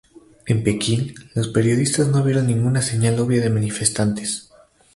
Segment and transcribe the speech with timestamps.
[0.47, 4.49] En Pekín, los periodistas no vieron ninguna señal obvia de manifestantes.